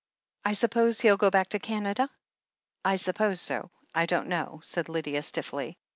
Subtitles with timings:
[0.43, 2.09] I suppose he'll go back to Gmada?"
[2.83, 3.69] "I suppose so.
[3.93, 5.77] I don't know," said Lydia stiffly.